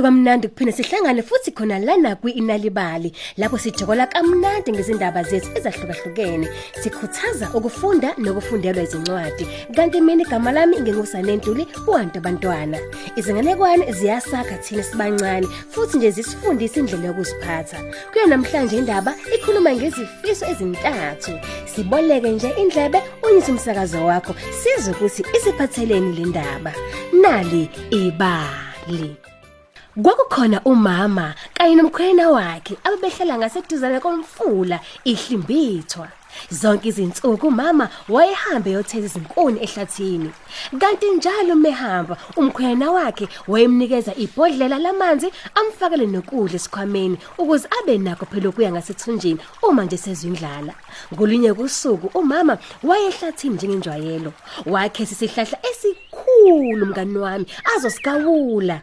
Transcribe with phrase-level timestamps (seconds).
[0.00, 6.48] Kwaze kwamnandi kuphinde sihlangane futhi khona lana kwi-Inalibali lapho sijokola kamnandi ngezindaba zethu ezahlukahlukene.
[6.82, 9.46] Sikhuthaza ukufunda nokufundelwa izincwadi.
[9.76, 12.78] Kanti mina igama lami ngingusane Ntuli uwantu abantwana.
[13.16, 17.78] Izinganekwane ziyasakha thina sibancane futhi nje zisifundisa indlela yokuziphatha.
[18.12, 21.32] Kuyo namhlanje indaba ikhuluma ngezifiso ezintathu.
[21.66, 26.72] Siboleke nje indlebe unyise umsakazo wakho sizwe ukuthi isiphatheleni le ndaba.
[27.12, 29.29] Nali ibali.
[30.02, 36.08] Kwakukhona umama kanye nomkhwena wakhe ababehlala ngaseduzane komfula ihlimbithwa.
[36.50, 40.30] Zonke izinsuku umama wayehamba yotheza izinkuni ehlathini.
[40.80, 48.48] Kanti njalo mehamba umkhwena wakhe wayemnikeza ibhodlela lamanzi amfakele nokudla esikhwameni ukuze abe nakho phela
[48.48, 50.72] ukuya ngasethunjini uma nje sezindlala.
[51.12, 54.32] Ngolinye kusuku umama wayehlathini njengenjwayelo.
[54.66, 58.80] Wakhetha isihlahla esikhulu mngani wami azosigawula.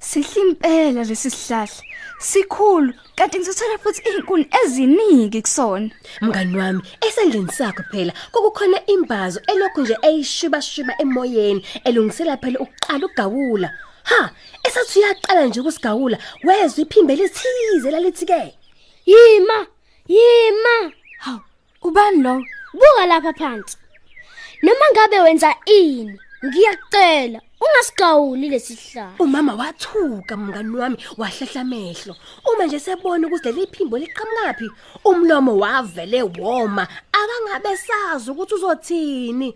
[0.00, 1.82] Sihle impela lesi sihlahla.
[2.20, 5.90] Sikhulu kanti ngizothola futhi izinkuni eziningi kusona.
[6.20, 13.06] Mngani wami, esandleni sakho phela kokukhona imbazo elokhu nje eyishiba shiba emoyeni elungisela phela ukuqala
[13.06, 13.70] ugawula.
[14.04, 14.30] Ha,
[14.66, 18.54] esathi uyaqala nje ukusigawula, wezwe iphimbe lithize lalithi ke.
[19.06, 19.66] Yima,
[20.08, 20.92] yima.
[21.18, 21.40] Hawu,
[21.82, 22.42] ubani lo?
[22.74, 23.76] Buka lapha phansi.
[24.62, 29.14] Noma ngabe wenza ini, ngiyakucela ungasigawuli lesihlahla.
[29.18, 32.16] Umama wathuka mngani wami wahlahla amehlo.
[32.52, 34.70] Uma nje sebona ukuthi leli phimbo liqhamukapi,
[35.04, 39.54] umlomo wavele woma, akangabe sazi ukuthi uzothini.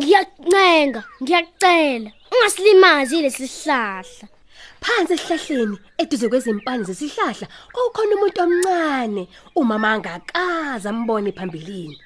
[0.00, 4.26] Ngiyakuncenga, ngiyakucela ungasilimazi lesihlahla.
[4.82, 11.96] Phansi esihlahleni eduze kwezimpande zesihlahla kukhona umuntu omncane umama angakaza ambone phambilini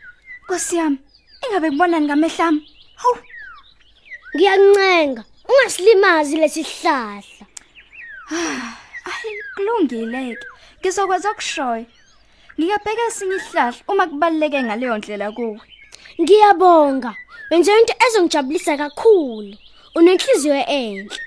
[0.45, 0.99] Nkosi yami,
[1.45, 2.61] ingabe kubonani ngamehlami?
[3.01, 3.17] Hawu,
[4.37, 7.45] Ngiyakuncenga ungasilimazi lesihlahla.
[9.11, 10.47] ayi kulungile ke.
[10.81, 11.87] Ngizokwazi ukushoya.
[12.59, 15.61] Ngiyabheka esinye isihlahla uma kubaleke ngaleyo ndlela kuwe.
[16.21, 17.13] Ngiyabonga.
[17.51, 19.57] Wenze into ezongijabulisa kakhulu.
[19.97, 21.19] Unenhliziyo enhle.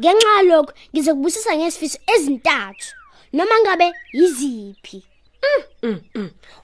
[0.00, 2.88] Ngenxa yalokho ngizokubusisa ngesifiso ezintathu.
[3.32, 4.98] Noma ngabe yiziphi?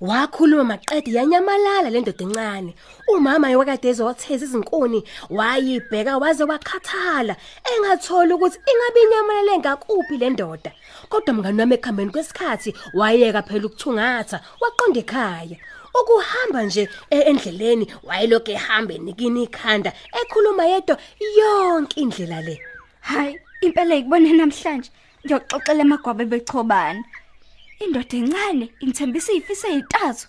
[0.01, 2.75] Wakhuluma maqedi yanyamalala le ndoda encane.
[3.09, 7.37] Umama yewakade ezotheza izinkuni wayibheka waze wakhathala
[7.73, 10.73] engatholi ukuthi ingabe inyamalale ngakuphi le ndoda.
[11.09, 15.57] Kodwa mngani wami ekhambeni kwesikhathi wayeka phela ukuthungatha waqonda ekhaya.
[15.95, 20.97] Ukuhamba nje e- endleleni wayeloke ehamba enikini ikhanda ekhuluma yedwa
[21.39, 22.61] yonke indlela le.
[23.01, 24.91] Hayi, impela ikubone namhlanje.
[25.27, 27.05] Ngiyoxoxela emagwabe bechobana.
[27.81, 30.27] Indoda encane ingithembisa izifise ezintathu.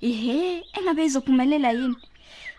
[0.00, 1.96] Ihe, engabe izophumelela yini?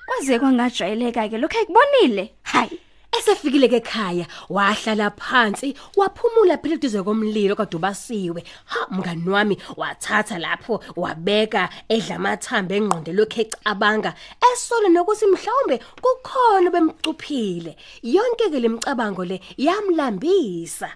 [0.05, 2.23] Kwaze kwangajwayeleka ke lokho ekubonile.
[2.51, 2.77] Hayi,
[3.17, 8.41] Esefikile ke ekhaya wahlala phansi waphumula phela eduze komlilo kade ubasiwe
[8.71, 14.11] ha mngani wami wathatha lapho wabeka edla amathambo engqondo lokho ecabanga
[14.47, 20.89] esole nokuthi mhlawumbe kukhona bemcuphile yonke ke lemicabango le yamlambisa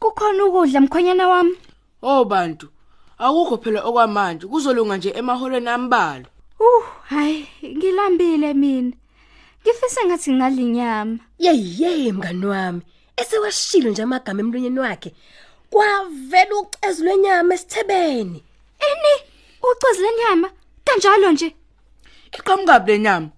[0.00, 1.56] kukhona ukudla mkhonyana wami.
[2.02, 2.68] Oh bantu,
[3.26, 6.26] akukho phela okwamanje, kuzolunga nje emaholweni ambalo.
[6.60, 8.92] Uh, hayi, ngilambile mina.
[9.62, 11.18] Ngifisa ngathi ngalinyama.
[11.38, 12.82] yeyeye mngani wami
[13.16, 15.14] esewashilo nje amagama emlonyeni wakhe
[15.70, 18.44] kwavela ucezu lwenyama esithebeni
[18.88, 19.14] Ini,
[19.62, 20.50] ucezi lenyama
[20.84, 21.54] kanjalo nje.
[22.32, 23.28] Iqhamukabi lenyama.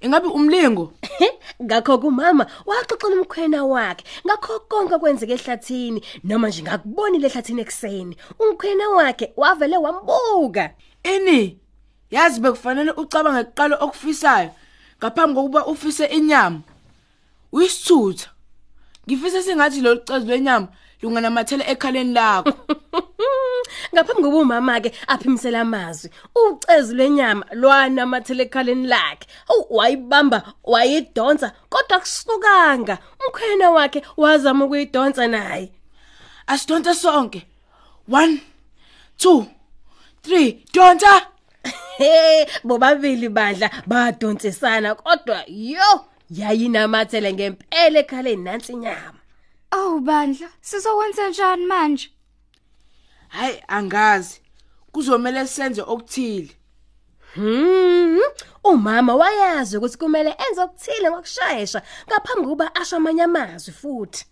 [0.00, 0.92] Ingabe umlingo?
[1.62, 8.88] ngakho kumama waxoxela umkhwena wakhe ngakho konke kwenzeke ehlathini noma nje ngakubonile ehlathini ekseni umkhwena
[8.88, 11.58] wakhe wavele wambuka Ini?
[12.10, 14.50] Yazi bekufanele ucabange kuqala okufisayo
[14.98, 16.60] ngaphambi kokuba ufise inyama.
[17.52, 18.30] Uyisithutha.
[19.08, 20.68] Ngifisa sengathi lo cezu lenyama
[21.02, 22.52] lunganamathele ekhaleni lakho.
[23.94, 29.26] ngaphambi kokuba umama ke aphimisela amazwi ucezu lwenyama lwanamathele ekhaleni lakhe
[29.70, 35.72] wayibamba wayidonsa kodwa kusukanga umkhwena wakhe wazama ukuyidonsa naye
[36.46, 37.42] Asidonse sonke.
[38.08, 38.38] 1
[39.18, 39.44] 2
[40.22, 41.26] 3 donta.
[41.98, 49.20] he bobabili bandla badonsisana kodwa yo yayinamathele ngempela ekhaleni nansi inyama
[49.70, 52.10] Awu bandla, sizokwenza njani manje?
[53.28, 54.40] Hayi angazi.
[54.92, 56.50] Kuzomela senze okuthile.
[57.34, 58.20] Hmm
[58.64, 64.24] umama wayazi ukuthi kumele enze okuthile ngokushayesha ngaphambi kokuba asho amanye amazwi futhi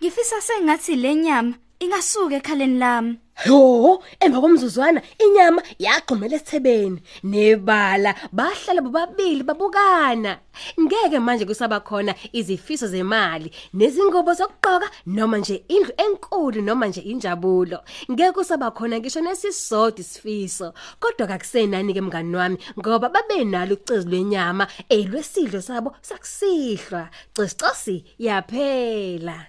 [0.00, 3.12] Ngifisa sengathi lenyama ingasuka ekhaleni lami
[3.46, 10.32] Yo, emva komzuzwana inyama yaqhumela esithebeni nebala bahlala bobabili babukana.
[10.80, 17.78] Ngeke manje kusaba khona izifiso zemali nezingobo zokugqoka noma nje indlu enkulu noma nje injabulo.
[18.10, 20.74] Ngeke kusaba khona ngisho nesisodwa isifiso.
[21.00, 27.08] Kodwa kakusenani ke mngani wami ngoba babenalo ucezu lwenyama elwesidlo sabo sakusihlwa.
[27.34, 29.46] Cicicosi yaphela.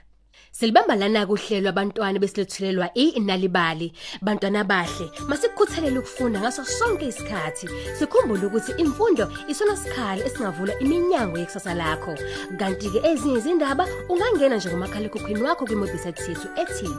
[0.52, 3.94] Silibamba lana kuhlelo abantwana besilethulelwa iNalibali.
[4.22, 7.68] Bantwana bahle, masikukhuthalela ukufunda ngaso sonke isikhathi.
[7.98, 12.18] Sikhumbule ukuthi imfundo isona sikhali esingavula iminyango yekusasa lakho.
[12.60, 16.90] Kanti ke ezinye izindaba ungangena nje kumakhala ekhukhwini wakho kwimobisite yethu ethi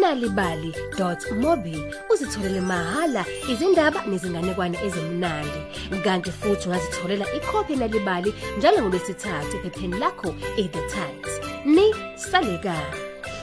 [0.00, 1.76] nalibali.mobi
[2.12, 5.60] uzitholele mahala izindaba nezinganekwane ezimnandi.
[6.04, 10.28] Kanti futhi ungazitholela ikhophi nalibali njalo ngolwesithathu ephepheni lakho
[10.60, 11.47] eThe Times.
[11.64, 12.74] Ni saleka.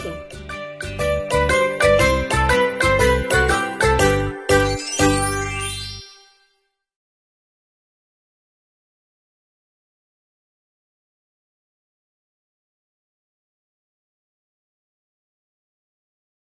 [0.02, 0.35] kahle